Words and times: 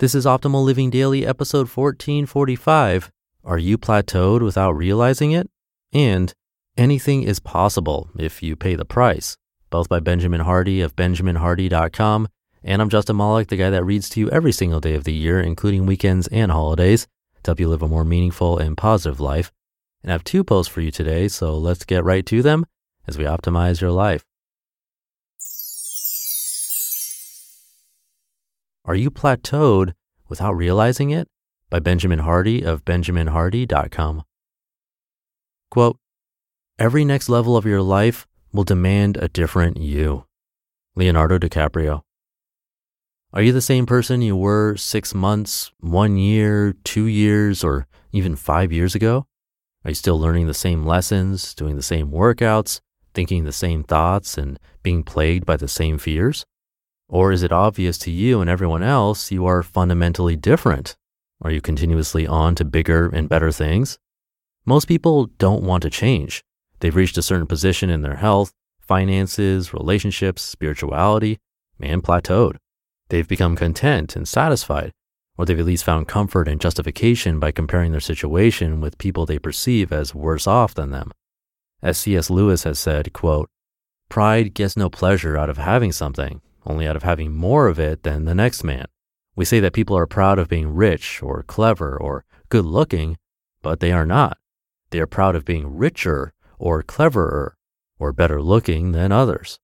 This 0.00 0.14
is 0.14 0.26
Optimal 0.26 0.62
Living 0.62 0.90
Daily, 0.90 1.26
episode 1.26 1.68
1445. 1.68 3.10
Are 3.42 3.58
you 3.58 3.76
plateaued 3.76 4.42
without 4.42 4.76
realizing 4.76 5.32
it? 5.32 5.50
And 5.92 6.32
anything 6.76 7.24
is 7.24 7.40
possible 7.40 8.08
if 8.16 8.40
you 8.40 8.54
pay 8.54 8.76
the 8.76 8.84
price, 8.84 9.36
both 9.70 9.88
by 9.88 9.98
Benjamin 9.98 10.42
Hardy 10.42 10.82
of 10.82 10.94
benjaminhardy.com. 10.94 12.28
And 12.62 12.80
I'm 12.80 12.90
Justin 12.90 13.16
Malik, 13.16 13.48
the 13.48 13.56
guy 13.56 13.70
that 13.70 13.82
reads 13.82 14.08
to 14.10 14.20
you 14.20 14.30
every 14.30 14.52
single 14.52 14.78
day 14.78 14.94
of 14.94 15.02
the 15.02 15.12
year, 15.12 15.40
including 15.40 15.84
weekends 15.84 16.28
and 16.28 16.52
holidays, 16.52 17.08
to 17.42 17.48
help 17.48 17.58
you 17.58 17.68
live 17.68 17.82
a 17.82 17.88
more 17.88 18.04
meaningful 18.04 18.56
and 18.56 18.76
positive 18.76 19.18
life. 19.18 19.50
And 20.04 20.12
I 20.12 20.14
have 20.14 20.22
two 20.22 20.44
posts 20.44 20.72
for 20.72 20.80
you 20.80 20.92
today, 20.92 21.26
so 21.26 21.58
let's 21.58 21.84
get 21.84 22.04
right 22.04 22.24
to 22.26 22.40
them 22.40 22.66
as 23.08 23.18
we 23.18 23.24
optimize 23.24 23.80
your 23.80 23.90
life. 23.90 24.24
Are 28.88 28.94
You 28.94 29.10
Plateaued 29.10 29.92
Without 30.30 30.54
Realizing 30.54 31.10
It? 31.10 31.28
by 31.68 31.78
Benjamin 31.78 32.20
Hardy 32.20 32.62
of 32.62 32.86
benjaminhardy.com. 32.86 34.22
Quote, 35.70 35.98
Every 36.78 37.04
next 37.04 37.28
level 37.28 37.54
of 37.54 37.66
your 37.66 37.82
life 37.82 38.26
will 38.50 38.64
demand 38.64 39.18
a 39.18 39.28
different 39.28 39.76
you. 39.76 40.24
Leonardo 40.96 41.38
DiCaprio. 41.38 42.00
Are 43.34 43.42
you 43.42 43.52
the 43.52 43.60
same 43.60 43.84
person 43.84 44.22
you 44.22 44.34
were 44.34 44.74
six 44.76 45.14
months, 45.14 45.70
one 45.80 46.16
year, 46.16 46.74
two 46.82 47.04
years, 47.04 47.62
or 47.62 47.86
even 48.12 48.36
five 48.36 48.72
years 48.72 48.94
ago? 48.94 49.26
Are 49.84 49.90
you 49.90 49.96
still 49.96 50.18
learning 50.18 50.46
the 50.46 50.54
same 50.54 50.86
lessons, 50.86 51.54
doing 51.54 51.76
the 51.76 51.82
same 51.82 52.10
workouts, 52.10 52.80
thinking 53.12 53.44
the 53.44 53.52
same 53.52 53.84
thoughts, 53.84 54.38
and 54.38 54.58
being 54.82 55.02
plagued 55.02 55.44
by 55.44 55.58
the 55.58 55.68
same 55.68 55.98
fears? 55.98 56.46
Or 57.08 57.32
is 57.32 57.42
it 57.42 57.52
obvious 57.52 57.96
to 57.98 58.10
you 58.10 58.40
and 58.40 58.50
everyone 58.50 58.82
else 58.82 59.32
you 59.32 59.46
are 59.46 59.62
fundamentally 59.62 60.36
different? 60.36 60.96
Are 61.40 61.50
you 61.50 61.60
continuously 61.60 62.26
on 62.26 62.54
to 62.56 62.64
bigger 62.64 63.08
and 63.08 63.28
better 63.28 63.50
things? 63.50 63.98
Most 64.66 64.86
people 64.86 65.26
don't 65.38 65.62
want 65.62 65.82
to 65.84 65.90
change. 65.90 66.44
They've 66.80 66.94
reached 66.94 67.16
a 67.16 67.22
certain 67.22 67.46
position 67.46 67.88
in 67.88 68.02
their 68.02 68.16
health, 68.16 68.52
finances, 68.80 69.72
relationships, 69.72 70.42
spirituality, 70.42 71.38
and 71.80 72.02
plateaued. 72.02 72.56
They've 73.08 73.26
become 73.26 73.56
content 73.56 74.14
and 74.14 74.28
satisfied, 74.28 74.92
or 75.38 75.46
they've 75.46 75.58
at 75.58 75.64
least 75.64 75.84
found 75.84 76.08
comfort 76.08 76.46
and 76.46 76.60
justification 76.60 77.40
by 77.40 77.52
comparing 77.52 77.92
their 77.92 78.00
situation 78.00 78.80
with 78.80 78.98
people 78.98 79.24
they 79.24 79.38
perceive 79.38 79.92
as 79.92 80.14
worse 80.14 80.46
off 80.46 80.74
than 80.74 80.90
them. 80.90 81.12
As 81.80 81.96
C.S. 81.96 82.28
Lewis 82.28 82.64
has 82.64 82.78
said, 82.78 83.12
quote, 83.12 83.48
Pride 84.10 84.52
gets 84.52 84.76
no 84.76 84.90
pleasure 84.90 85.38
out 85.38 85.48
of 85.48 85.58
having 85.58 85.92
something, 85.92 86.42
only 86.68 86.86
out 86.86 86.96
of 86.96 87.02
having 87.02 87.34
more 87.34 87.66
of 87.66 87.80
it 87.80 88.02
than 88.04 88.24
the 88.24 88.34
next 88.34 88.62
man. 88.62 88.86
We 89.34 89.44
say 89.44 89.58
that 89.60 89.72
people 89.72 89.96
are 89.96 90.06
proud 90.06 90.38
of 90.38 90.48
being 90.48 90.74
rich 90.74 91.22
or 91.22 91.42
clever 91.42 91.96
or 91.96 92.24
good 92.48 92.64
looking, 92.64 93.18
but 93.62 93.80
they 93.80 93.90
are 93.90 94.06
not. 94.06 94.38
They 94.90 95.00
are 95.00 95.06
proud 95.06 95.34
of 95.34 95.44
being 95.44 95.76
richer 95.76 96.32
or 96.58 96.82
cleverer 96.82 97.56
or 97.98 98.12
better 98.12 98.40
looking 98.42 98.92
than 98.92 99.12
others. 99.12 99.58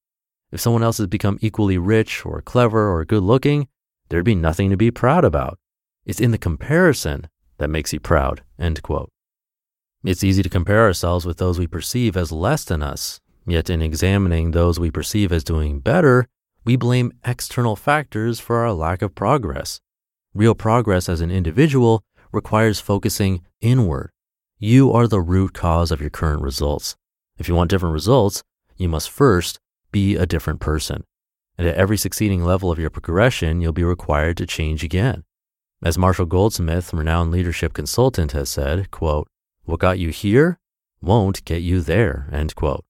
If 0.50 0.60
someone 0.60 0.82
else 0.82 0.98
has 0.98 1.06
become 1.06 1.38
equally 1.41 1.78
rich 1.78 2.25
or 2.25 2.41
clever 2.41 2.92
or 2.92 3.04
good 3.04 3.22
looking, 3.22 3.69
there'd 4.09 4.25
be 4.25 4.34
nothing 4.34 4.71
to 4.71 4.76
be 4.76 4.91
proud 4.91 5.25
about. 5.25 5.59
It's 6.06 6.21
in 6.21 6.31
the 6.31 6.38
comparison 6.38 7.28
that 7.59 7.71
makes 7.71 7.92
you 7.92 8.00
proud. 8.00 8.42
End 8.59 8.82
quote. 8.82 9.10
It's 10.04 10.22
easy 10.22 10.42
to 10.42 10.48
compare 10.48 10.82
ourselves 10.82 11.25
with 11.25 11.38
those 11.38 11.59
we 11.59 11.66
perceive 11.66 12.16
as 12.16 12.31
less 12.31 12.65
than 12.65 12.82
us. 12.82 13.21
Yet 13.47 13.69
in 13.69 13.82
examining 13.82 14.50
those 14.50 14.78
we 14.78 14.91
perceive 14.91 15.32
as 15.32 15.44
doing 15.44 15.81
better, 15.81 16.28
we 16.65 16.77
blame 16.77 17.13
external 17.25 17.77
factors 17.77 18.41
for 18.41 18.59
our 18.59 18.73
lack 18.73 19.03
of 19.03 19.15
progress. 19.15 19.81
Real 20.33 20.55
progress 20.55 21.09
as 21.09 21.21
an 21.21 21.31
individual 21.31 22.03
requires 22.33 22.81
focusing 22.81 23.43
inward. 23.61 24.11
You 24.59 24.93
are 24.93 25.07
the 25.07 25.21
root 25.21 25.53
cause 25.53 25.91
of 25.91 26.01
your 26.01 26.11
current 26.11 26.43
results. 26.43 26.97
If 27.39 27.49
you 27.49 27.55
want 27.55 27.71
different 27.71 27.93
results, 27.93 28.43
you 28.77 28.89
must 28.89 29.11
first 29.11 29.59
be 29.93 30.17
a 30.17 30.27
different 30.27 30.61
person. 30.61 31.05
And 31.59 31.69
at 31.69 31.77
every 31.77 31.97
succeeding 31.97 32.45
level 32.45 32.73
of 32.73 32.79
your 32.79 32.91
progression, 32.91 33.61
you'll 33.61 33.73
be 33.73 33.85
required 33.85 34.37
to 34.39 34.47
change 34.47 34.83
again. 34.83 35.23
As 35.85 35.99
Marshall 35.99 36.27
Goldsmith, 36.27 36.93
renowned 36.95 37.31
leadership 37.31 37.75
consultant, 37.75 38.33
has 38.33 38.49
said, 38.49 38.91
quote, 38.91 39.29
what 39.65 39.81
got 39.81 39.99
you 39.99 40.09
here 40.09 40.59
won't 41.01 41.45
get 41.45 41.63
you 41.63 41.81
there, 41.81 42.29
end 42.33 42.55
quote. 42.55 42.85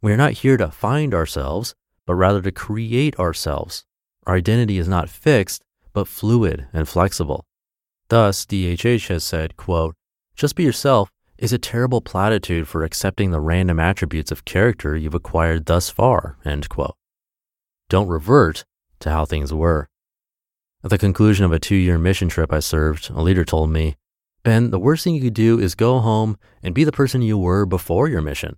We 0.00 0.12
are 0.12 0.16
not 0.16 0.32
here 0.32 0.56
to 0.56 0.70
find 0.70 1.14
ourselves, 1.14 1.74
but 2.06 2.14
rather 2.14 2.42
to 2.42 2.52
create 2.52 3.18
ourselves. 3.18 3.84
Our 4.26 4.36
identity 4.36 4.78
is 4.78 4.88
not 4.88 5.10
fixed, 5.10 5.62
but 5.92 6.08
fluid 6.08 6.66
and 6.72 6.88
flexible. 6.88 7.44
Thus, 8.08 8.44
DHH 8.44 9.08
has 9.08 9.24
said, 9.24 9.56
quote, 9.56 9.94
just 10.36 10.56
be 10.56 10.64
yourself 10.64 11.10
is 11.38 11.52
a 11.52 11.58
terrible 11.58 12.00
platitude 12.00 12.68
for 12.68 12.84
accepting 12.84 13.30
the 13.30 13.40
random 13.40 13.80
attributes 13.80 14.30
of 14.30 14.44
character 14.44 14.96
you've 14.96 15.14
acquired 15.14 15.66
thus 15.66 15.90
far, 15.90 16.36
end 16.44 16.68
quote. 16.68 16.94
Don't 17.88 18.08
revert 18.08 18.64
to 19.00 19.10
how 19.10 19.24
things 19.24 19.52
were. 19.52 19.88
At 20.82 20.90
the 20.90 20.98
conclusion 20.98 21.44
of 21.44 21.52
a 21.52 21.58
two 21.58 21.76
year 21.76 21.98
mission 21.98 22.28
trip 22.28 22.52
I 22.52 22.60
served, 22.60 23.10
a 23.10 23.22
leader 23.22 23.44
told 23.44 23.70
me, 23.70 23.96
Ben, 24.42 24.70
the 24.70 24.78
worst 24.78 25.04
thing 25.04 25.14
you 25.14 25.22
could 25.22 25.34
do 25.34 25.58
is 25.58 25.74
go 25.74 26.00
home 26.00 26.36
and 26.62 26.74
be 26.74 26.84
the 26.84 26.92
person 26.92 27.22
you 27.22 27.38
were 27.38 27.64
before 27.64 28.08
your 28.08 28.20
mission. 28.20 28.56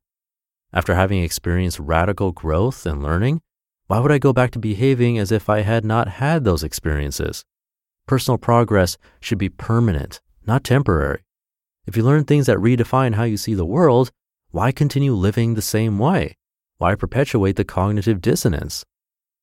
After 0.77 0.95
having 0.95 1.23
experienced 1.23 1.79
radical 1.79 2.33
growth 2.33 2.85
and 2.85 3.03
learning, 3.03 3.41
why 3.87 3.99
would 3.99 4.13
I 4.13 4.19
go 4.19 4.35
back 4.35 4.51
to 4.51 4.59
behaving 4.59 5.17
as 5.17 5.33
if 5.33 5.49
I 5.49 5.63
had 5.63 5.87
not 5.87 6.07
had 6.07 6.45
those 6.45 6.63
experiences? 6.63 7.47
Personal 8.07 8.37
progress 8.37 8.99
should 9.19 9.39
be 9.39 9.49
permanent, 9.49 10.21
not 10.47 10.65
temporary. 10.65 11.23
If 11.87 11.97
you 11.97 12.03
learn 12.03 12.25
things 12.25 12.45
that 12.45 12.59
redefine 12.59 13.15
how 13.15 13.23
you 13.23 13.39
see 13.39 13.55
the 13.55 13.65
world, 13.65 14.11
why 14.51 14.71
continue 14.71 15.15
living 15.15 15.55
the 15.55 15.63
same 15.63 15.99
way? 15.99 16.37
Why 16.77 16.95
perpetuate 16.95 17.57
the 17.57 17.65
cognitive 17.65 18.21
dissonance? 18.21 18.85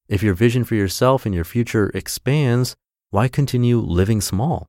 If 0.08 0.22
your 0.22 0.36
vision 0.36 0.64
for 0.64 0.76
yourself 0.76 1.26
and 1.26 1.34
your 1.34 1.46
future 1.46 1.90
expands, 1.96 2.76
why 3.10 3.28
continue 3.28 3.80
living 3.80 4.22
small? 4.22 4.68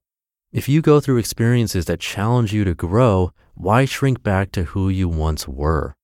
If 0.50 0.66
you 0.70 0.80
go 0.80 0.98
through 0.98 1.18
experiences 1.18 1.84
that 1.84 2.00
challenge 2.00 2.54
you 2.54 2.64
to 2.64 2.74
grow, 2.74 3.32
why 3.52 3.84
shrink 3.84 4.22
back 4.22 4.50
to 4.52 4.64
who 4.64 4.88
you 4.88 5.10
once 5.10 5.46
were? 5.46 5.94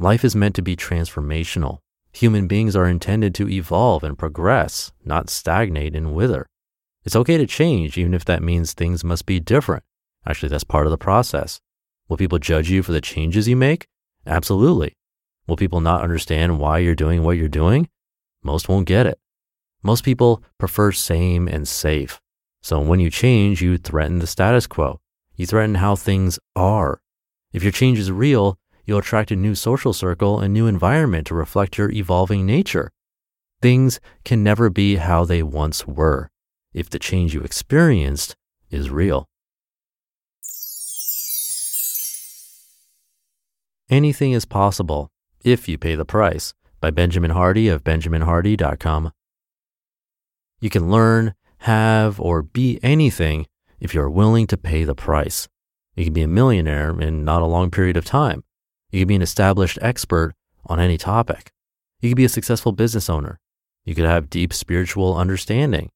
Life 0.00 0.24
is 0.24 0.36
meant 0.36 0.54
to 0.54 0.62
be 0.62 0.76
transformational. 0.76 1.78
Human 2.12 2.46
beings 2.46 2.76
are 2.76 2.86
intended 2.86 3.34
to 3.34 3.48
evolve 3.48 4.04
and 4.04 4.16
progress, 4.16 4.92
not 5.04 5.28
stagnate 5.28 5.96
and 5.96 6.14
wither. 6.14 6.46
It's 7.04 7.16
okay 7.16 7.36
to 7.36 7.48
change, 7.48 7.98
even 7.98 8.14
if 8.14 8.24
that 8.26 8.40
means 8.40 8.72
things 8.72 9.02
must 9.02 9.26
be 9.26 9.40
different. 9.40 9.82
Actually, 10.24 10.50
that's 10.50 10.62
part 10.62 10.86
of 10.86 10.92
the 10.92 10.98
process. 10.98 11.60
Will 12.08 12.16
people 12.16 12.38
judge 12.38 12.70
you 12.70 12.84
for 12.84 12.92
the 12.92 13.00
changes 13.00 13.48
you 13.48 13.56
make? 13.56 13.88
Absolutely. 14.24 14.94
Will 15.48 15.56
people 15.56 15.80
not 15.80 16.02
understand 16.02 16.60
why 16.60 16.78
you're 16.78 16.94
doing 16.94 17.24
what 17.24 17.36
you're 17.36 17.48
doing? 17.48 17.88
Most 18.44 18.68
won't 18.68 18.86
get 18.86 19.06
it. 19.06 19.18
Most 19.82 20.04
people 20.04 20.44
prefer 20.58 20.92
same 20.92 21.48
and 21.48 21.66
safe. 21.66 22.20
So 22.62 22.78
when 22.78 23.00
you 23.00 23.10
change, 23.10 23.62
you 23.62 23.76
threaten 23.78 24.20
the 24.20 24.28
status 24.28 24.68
quo. 24.68 25.00
You 25.34 25.46
threaten 25.46 25.74
how 25.74 25.96
things 25.96 26.38
are. 26.54 27.00
If 27.52 27.64
your 27.64 27.72
change 27.72 27.98
is 27.98 28.12
real, 28.12 28.58
you'll 28.88 28.98
attract 28.98 29.30
a 29.30 29.36
new 29.36 29.54
social 29.54 29.92
circle 29.92 30.40
and 30.40 30.54
new 30.54 30.66
environment 30.66 31.26
to 31.26 31.34
reflect 31.34 31.76
your 31.76 31.90
evolving 31.90 32.46
nature. 32.46 32.90
Things 33.60 34.00
can 34.24 34.42
never 34.42 34.70
be 34.70 34.96
how 34.96 35.26
they 35.26 35.42
once 35.42 35.86
were. 35.86 36.30
if 36.74 36.90
the 36.90 36.98
change 36.98 37.34
you 37.34 37.40
experienced 37.40 38.36
is 38.70 38.90
real. 38.90 39.26
Anything 43.90 44.32
is 44.32 44.44
possible 44.44 45.08
if 45.42 45.66
you 45.66 45.78
pay 45.78 45.94
the 45.94 46.04
price 46.04 46.52
by 46.78 46.90
Benjamin 46.90 47.30
Hardy 47.30 47.68
of 47.68 47.82
benjaminhardy.com. 47.82 49.12
You 50.60 50.70
can 50.70 50.90
learn, 50.90 51.34
have, 51.58 52.20
or 52.20 52.42
be 52.42 52.78
anything 52.82 53.46
if 53.80 53.94
you're 53.94 54.10
willing 54.10 54.46
to 54.48 54.56
pay 54.56 54.84
the 54.84 54.94
price. 54.94 55.48
You 55.96 56.04
can 56.04 56.12
be 56.12 56.22
a 56.22 56.28
millionaire 56.28 57.00
in 57.00 57.24
not 57.24 57.42
a 57.42 57.46
long 57.46 57.70
period 57.70 57.96
of 57.96 58.04
time. 58.04 58.44
You 58.90 59.00
could 59.00 59.08
be 59.08 59.16
an 59.16 59.22
established 59.22 59.78
expert 59.82 60.34
on 60.66 60.80
any 60.80 60.96
topic. 60.96 61.52
You 62.00 62.10
could 62.10 62.16
be 62.16 62.24
a 62.24 62.30
successful 62.30 62.72
business 62.72 63.10
owner. 63.10 63.38
You 63.84 63.94
could 63.94 64.04
have 64.04 64.30
deep 64.30 64.52
spiritual 64.52 65.16
understanding. 65.16 65.90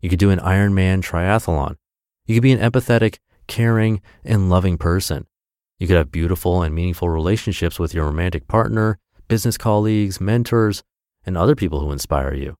You 0.00 0.10
could 0.10 0.18
do 0.18 0.30
an 0.30 0.38
Ironman 0.38 1.02
triathlon. 1.02 1.76
You 2.26 2.36
could 2.36 2.42
be 2.42 2.52
an 2.52 2.60
empathetic, 2.60 3.18
caring, 3.46 4.00
and 4.24 4.50
loving 4.50 4.78
person. 4.78 5.26
You 5.78 5.86
could 5.86 5.96
have 5.96 6.12
beautiful 6.12 6.62
and 6.62 6.74
meaningful 6.74 7.08
relationships 7.08 7.78
with 7.78 7.94
your 7.94 8.06
romantic 8.06 8.48
partner, 8.48 8.98
business 9.28 9.58
colleagues, 9.58 10.20
mentors, 10.20 10.82
and 11.24 11.36
other 11.36 11.54
people 11.54 11.80
who 11.80 11.92
inspire 11.92 12.34
you. 12.34 12.56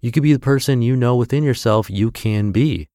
You 0.00 0.12
could 0.12 0.22
be 0.22 0.32
the 0.32 0.38
person 0.38 0.82
you 0.82 0.96
know 0.96 1.16
within 1.16 1.42
yourself 1.42 1.90
you 1.90 2.10
can 2.10 2.52
be. 2.52 2.88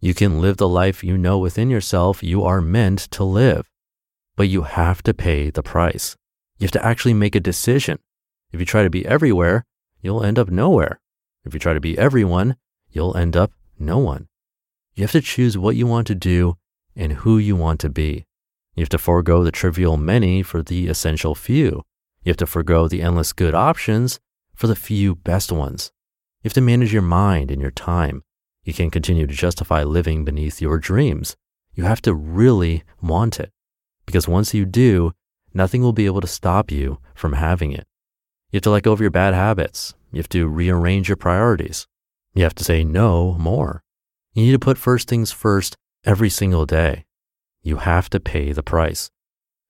You 0.00 0.14
can 0.14 0.40
live 0.40 0.56
the 0.56 0.68
life 0.68 1.02
you 1.02 1.16
know 1.16 1.38
within 1.38 1.70
yourself 1.70 2.22
you 2.22 2.44
are 2.44 2.60
meant 2.60 2.98
to 3.12 3.24
live. 3.24 3.68
But 4.38 4.48
you 4.48 4.62
have 4.62 5.02
to 5.02 5.12
pay 5.12 5.50
the 5.50 5.64
price. 5.64 6.16
You 6.58 6.66
have 6.66 6.70
to 6.78 6.86
actually 6.86 7.12
make 7.12 7.34
a 7.34 7.40
decision. 7.40 7.98
If 8.52 8.60
you 8.60 8.66
try 8.66 8.84
to 8.84 8.88
be 8.88 9.04
everywhere, 9.04 9.64
you'll 10.00 10.22
end 10.22 10.38
up 10.38 10.48
nowhere. 10.48 11.00
If 11.44 11.54
you 11.54 11.58
try 11.58 11.74
to 11.74 11.80
be 11.80 11.98
everyone, 11.98 12.54
you'll 12.88 13.16
end 13.16 13.36
up 13.36 13.50
no 13.80 13.98
one. 13.98 14.28
You 14.94 15.02
have 15.02 15.10
to 15.10 15.20
choose 15.20 15.58
what 15.58 15.74
you 15.74 15.88
want 15.88 16.06
to 16.06 16.14
do 16.14 16.56
and 16.94 17.14
who 17.14 17.38
you 17.38 17.56
want 17.56 17.80
to 17.80 17.88
be. 17.88 18.26
You 18.76 18.82
have 18.82 18.88
to 18.90 18.98
forego 18.98 19.42
the 19.42 19.50
trivial 19.50 19.96
many 19.96 20.44
for 20.44 20.62
the 20.62 20.86
essential 20.86 21.34
few. 21.34 21.82
You 22.22 22.30
have 22.30 22.36
to 22.36 22.46
forego 22.46 22.86
the 22.86 23.02
endless 23.02 23.32
good 23.32 23.56
options 23.56 24.20
for 24.54 24.68
the 24.68 24.76
few 24.76 25.16
best 25.16 25.50
ones. 25.50 25.90
You 26.44 26.50
have 26.50 26.54
to 26.54 26.60
manage 26.60 26.92
your 26.92 27.02
mind 27.02 27.50
and 27.50 27.60
your 27.60 27.72
time. 27.72 28.22
You 28.62 28.72
can't 28.72 28.92
continue 28.92 29.26
to 29.26 29.34
justify 29.34 29.82
living 29.82 30.24
beneath 30.24 30.62
your 30.62 30.78
dreams. 30.78 31.34
You 31.74 31.82
have 31.82 32.02
to 32.02 32.14
really 32.14 32.84
want 33.02 33.40
it. 33.40 33.50
Because 34.08 34.26
once 34.26 34.54
you 34.54 34.64
do, 34.64 35.12
nothing 35.52 35.82
will 35.82 35.92
be 35.92 36.06
able 36.06 36.22
to 36.22 36.26
stop 36.26 36.70
you 36.70 36.98
from 37.14 37.34
having 37.34 37.72
it. 37.72 37.86
You 38.50 38.56
have 38.56 38.62
to 38.62 38.70
let 38.70 38.84
go 38.84 38.92
of 38.92 39.02
your 39.02 39.10
bad 39.10 39.34
habits. 39.34 39.92
You 40.12 40.16
have 40.16 40.30
to 40.30 40.48
rearrange 40.48 41.10
your 41.10 41.18
priorities. 41.18 41.86
You 42.32 42.42
have 42.44 42.54
to 42.54 42.64
say 42.64 42.84
no 42.84 43.34
more. 43.38 43.82
You 44.32 44.46
need 44.46 44.52
to 44.52 44.58
put 44.58 44.78
first 44.78 45.08
things 45.08 45.30
first 45.30 45.76
every 46.06 46.30
single 46.30 46.64
day 46.64 47.04
you 47.68 47.76
have 47.76 48.08
to 48.10 48.18
pay 48.18 48.52
the 48.52 48.62
price. 48.62 49.10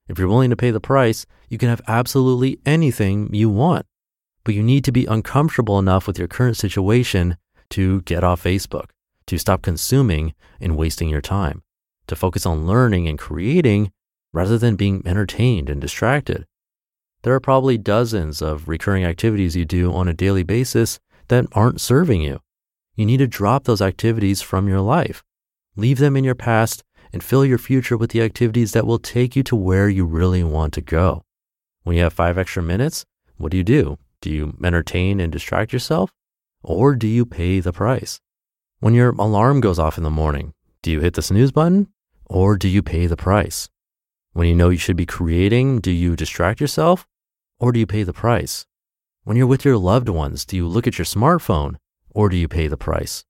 If 0.09 0.19
you're 0.19 0.29
willing 0.29 0.51
to 0.51 0.57
pay 0.57 0.71
the 0.71 0.81
price, 0.81 1.27
you 1.49 1.59
can 1.59 1.69
have 1.69 1.83
absolutely 1.89 2.61
anything 2.65 3.35
you 3.35 3.51
want. 3.51 3.87
But 4.45 4.55
you 4.55 4.63
need 4.63 4.85
to 4.85 4.93
be 4.93 5.05
uncomfortable 5.07 5.79
enough 5.81 6.07
with 6.07 6.19
your 6.19 6.29
current 6.29 6.57
situation 6.57 7.37
to 7.71 8.03
get 8.03 8.23
off 8.23 8.45
Facebook, 8.45 8.91
to 9.27 9.37
stop 9.37 9.63
consuming 9.63 10.35
and 10.61 10.77
wasting 10.77 11.09
your 11.09 11.21
time, 11.21 11.63
to 12.07 12.17
focus 12.17 12.47
on 12.47 12.67
learning 12.67 13.09
and 13.09 13.19
creating 13.19 13.91
rather 14.39 14.57
than 14.57 14.77
being 14.77 15.03
entertained 15.05 15.69
and 15.69 15.81
distracted. 15.81 16.47
There 17.23 17.35
are 17.35 17.41
probably 17.41 17.77
dozens 17.77 18.41
of 18.41 18.69
recurring 18.69 19.05
activities 19.05 19.57
you 19.57 19.65
do 19.65 19.93
on 19.93 20.07
a 20.07 20.15
daily 20.15 20.45
basis 20.45 21.01
that 21.27 21.47
aren't 21.51 21.81
serving 21.81 22.23
you. 22.23 22.39
You 22.95 23.05
need 23.05 23.17
to 23.17 23.27
drop 23.27 23.65
those 23.65 23.83
activities 23.83 24.41
from 24.41 24.69
your 24.69 24.81
life. 24.81 25.25
Leave 25.75 25.99
them 25.99 26.17
in 26.17 26.23
your 26.23 26.37
past 26.37 26.85
and 27.13 27.21
fill 27.21 27.45
your 27.45 27.59
future 27.59 27.97
with 27.97 28.11
the 28.11 28.23
activities 28.23 28.71
that 28.75 28.87
will 28.87 29.01
take 29.01 29.35
you 29.35 29.43
to 29.43 29.57
where 29.57 29.89
you 29.89 30.05
really 30.05 30.45
want 30.45 30.73
to 30.75 30.83
go. 30.83 31.25
When 31.83 31.97
you 31.97 32.05
have 32.05 32.13
five 32.13 32.39
extra 32.39 32.63
minutes, 32.63 33.05
what 33.39 33.51
do 33.51 33.57
you 33.57 33.65
do? 33.65 33.99
Do 34.21 34.31
you 34.31 34.57
entertain 34.63 35.19
and 35.19 35.33
distract 35.33 35.73
yourself? 35.73 36.13
Or 36.63 36.95
do 36.95 37.09
you 37.09 37.27
pay 37.27 37.59
the 37.59 37.73
price? 37.73 38.21
When 38.79 38.95
your 38.95 39.11
alarm 39.19 39.61
goes 39.61 39.81
off 39.81 39.99
in 39.99 40.05
the 40.05 40.11
morning, 40.11 40.55
do 40.83 40.93
you 40.93 41.01
hit 41.01 41.15
the 41.15 41.23
snooze 41.23 41.51
button? 41.51 41.89
Or 42.27 42.57
do 42.57 42.69
you 42.69 42.85
pay 42.85 43.09
the 43.09 43.17
price? 43.17 43.69
When 44.39 44.47
you 44.47 44.55
know 44.55 44.69
you 44.69 44.79
should 44.79 44.97
be 44.97 45.05
creating, 45.05 45.81
do 45.81 45.91
you 45.91 46.15
distract 46.15 46.61
yourself? 46.61 47.09
Or 47.59 47.73
do 47.73 47.81
you 47.81 47.89
pay 47.89 48.05
the 48.05 48.13
price? 48.13 48.67
When 49.25 49.37
you're 49.37 49.49
with 49.49 49.65
your 49.65 49.77
loved 49.77 50.09
ones, 50.09 50.45
do 50.45 50.55
you 50.55 50.69
look 50.69 50.87
at 50.87 50.97
your 50.97 51.05
smartphone? 51.05 51.75
Or 52.11 52.29
do 52.29 52.37
you 52.37 52.47
pay 52.47 52.69
the 52.69 52.77
price? 52.77 53.25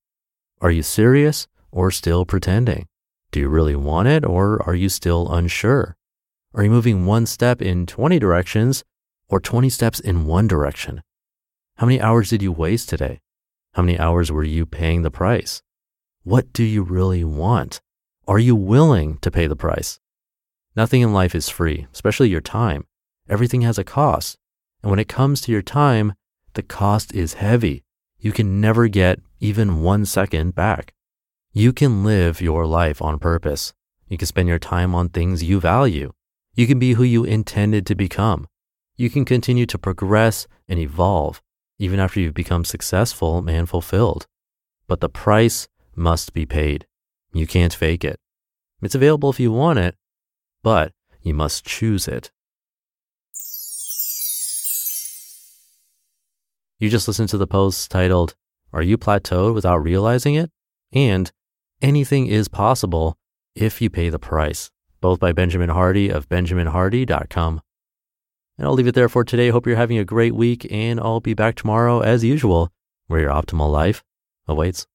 Are 0.60 0.70
you 0.70 0.82
serious 0.82 1.48
or 1.70 1.90
still 1.90 2.26
pretending? 2.26 2.88
Do 3.32 3.40
you 3.40 3.48
really 3.48 3.74
want 3.74 4.08
it 4.08 4.22
or 4.22 4.62
are 4.68 4.74
you 4.74 4.90
still 4.90 5.32
unsure? 5.32 5.96
Are 6.52 6.62
you 6.62 6.68
moving 6.68 7.06
one 7.06 7.24
step 7.24 7.62
in 7.62 7.86
20 7.86 8.18
directions 8.18 8.84
or 9.30 9.40
20 9.40 9.70
steps 9.70 10.00
in 10.00 10.26
one 10.26 10.46
direction? 10.46 11.00
How 11.76 11.86
many 11.86 12.02
hours 12.02 12.28
did 12.28 12.42
you 12.42 12.52
waste 12.52 12.90
today? 12.90 13.22
How 13.72 13.80
many 13.80 13.98
hours 13.98 14.30
were 14.30 14.44
you 14.44 14.66
paying 14.66 15.00
the 15.00 15.10
price? 15.10 15.62
What 16.24 16.52
do 16.52 16.64
you 16.64 16.82
really 16.82 17.24
want? 17.24 17.80
Are 18.26 18.38
you 18.38 18.54
willing 18.54 19.16
to 19.22 19.30
pay 19.30 19.46
the 19.46 19.56
price? 19.56 20.00
Nothing 20.78 21.02
in 21.02 21.12
life 21.12 21.34
is 21.34 21.48
free, 21.48 21.88
especially 21.92 22.28
your 22.28 22.40
time. 22.40 22.86
Everything 23.28 23.62
has 23.62 23.78
a 23.78 23.90
cost. 23.98 24.36
And 24.80 24.90
when 24.90 25.00
it 25.00 25.08
comes 25.08 25.40
to 25.40 25.50
your 25.50 25.60
time, 25.60 26.12
the 26.54 26.62
cost 26.62 27.12
is 27.12 27.34
heavy. 27.34 27.82
You 28.20 28.30
can 28.30 28.60
never 28.60 28.86
get 28.86 29.18
even 29.40 29.82
one 29.82 30.06
second 30.06 30.54
back. 30.54 30.94
You 31.52 31.72
can 31.72 32.04
live 32.04 32.40
your 32.40 32.64
life 32.64 33.02
on 33.02 33.18
purpose. 33.18 33.72
You 34.06 34.16
can 34.18 34.28
spend 34.28 34.46
your 34.46 34.60
time 34.60 34.94
on 34.94 35.08
things 35.08 35.42
you 35.42 35.58
value. 35.58 36.12
You 36.54 36.68
can 36.68 36.78
be 36.78 36.92
who 36.92 37.02
you 37.02 37.24
intended 37.24 37.84
to 37.86 37.96
become. 37.96 38.46
You 38.96 39.10
can 39.10 39.24
continue 39.24 39.66
to 39.66 39.78
progress 39.78 40.46
and 40.68 40.78
evolve 40.78 41.42
even 41.80 41.98
after 41.98 42.20
you've 42.20 42.34
become 42.34 42.64
successful 42.64 43.44
and 43.48 43.68
fulfilled. 43.68 44.28
But 44.86 45.00
the 45.00 45.08
price 45.08 45.66
must 45.96 46.32
be 46.32 46.46
paid. 46.46 46.86
You 47.32 47.48
can't 47.48 47.74
fake 47.74 48.04
it. 48.04 48.20
It's 48.80 48.94
available 48.94 49.30
if 49.30 49.40
you 49.40 49.50
want 49.50 49.80
it, 49.80 49.96
but 50.68 50.92
you 51.22 51.32
must 51.32 51.64
choose 51.64 52.06
it. 52.06 52.30
You 56.78 56.90
just 56.90 57.08
listened 57.08 57.30
to 57.30 57.38
the 57.38 57.46
post 57.46 57.90
titled, 57.90 58.34
Are 58.70 58.82
You 58.82 58.98
Plateaued 58.98 59.54
Without 59.54 59.78
Realizing 59.78 60.34
It? 60.34 60.50
and 60.92 61.32
Anything 61.80 62.26
is 62.26 62.48
possible 62.48 63.16
if 63.54 63.80
you 63.80 63.88
pay 63.88 64.10
the 64.10 64.18
price, 64.18 64.70
both 65.00 65.18
by 65.18 65.32
Benjamin 65.32 65.70
Hardy 65.70 66.10
of 66.10 66.28
benjaminhardy.com. 66.28 67.62
And 68.58 68.66
I'll 68.66 68.74
leave 68.74 68.88
it 68.88 68.94
there 68.96 69.08
for 69.08 69.24
today. 69.24 69.48
Hope 69.48 69.66
you're 69.66 69.76
having 69.76 69.96
a 69.96 70.04
great 70.04 70.34
week, 70.34 70.66
and 70.70 70.98
I'll 71.00 71.20
be 71.20 71.34
back 71.34 71.54
tomorrow 71.54 72.00
as 72.00 72.24
usual, 72.24 72.70
where 73.06 73.20
your 73.20 73.30
optimal 73.30 73.70
life 73.70 74.02
awaits. 74.48 74.88